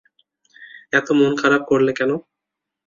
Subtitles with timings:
[0.93, 2.11] এত মন খারাপ করলে কেন?